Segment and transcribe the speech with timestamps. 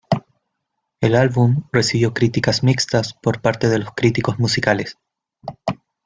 [0.99, 4.97] El álbum recibió críticas mixtas por parte de los críticos musicales.